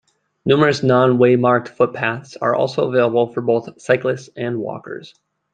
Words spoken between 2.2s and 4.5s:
are also available for both cyclists